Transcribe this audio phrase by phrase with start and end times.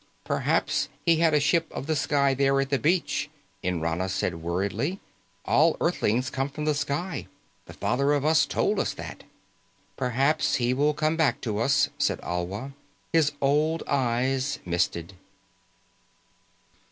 [0.23, 3.29] "Perhaps he had a ship of the sky there at the beach,"
[3.63, 4.99] Nrana said worriedly.
[5.45, 7.27] "All Earthlings come from the sky.
[7.67, 9.25] The Father of Us told us that."
[9.97, 12.73] "Perhaps he will come back to us," said Alwa.
[13.13, 15.13] His old eyes misted.